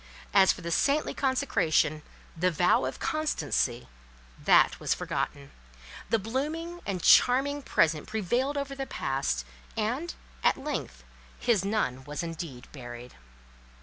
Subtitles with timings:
[0.33, 2.01] As for the saintly consecration,
[2.35, 3.87] the vow of constancy,
[4.43, 5.51] that was forgotten:
[6.09, 9.45] the blooming and charming Present prevailed over the Past;
[9.77, 11.03] and, at length,
[11.37, 13.13] his nun was indeed buried.